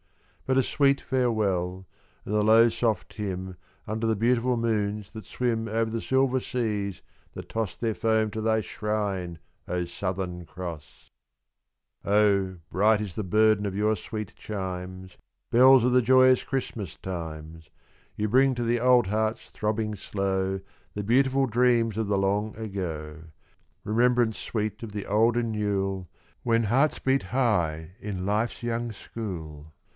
[0.47, 1.85] But a sweet farewell,
[2.25, 3.55] and a low soft hymn
[3.87, 7.01] Under the beautiful moons that swim Over the silver seas
[7.35, 11.07] that toss Their foam to thy shrine, O Southern Cross!
[12.03, 15.15] O, bright is the burden of your sweet chimes,
[15.51, 17.69] Bells of the joyous Christmas times!
[18.17, 20.59] You bring to the old hearts throbbing slow
[20.95, 23.25] The beautiful dreams of the long ago;
[23.85, 26.09] Remembrance sweet of the olden Yule,
[26.43, 29.71] When hearts beat high in life's young school.